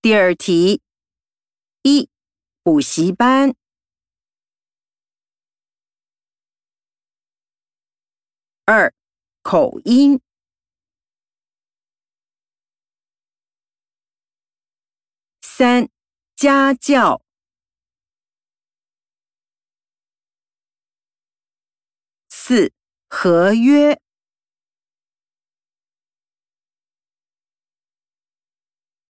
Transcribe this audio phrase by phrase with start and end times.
[0.00, 0.80] 第二题。
[1.82, 2.08] 一
[2.62, 3.56] 补习班。
[8.64, 8.94] 二
[9.42, 10.20] 口音。
[15.40, 15.88] 三
[16.36, 17.20] 家教。
[22.28, 22.72] 四
[23.08, 24.00] 合约。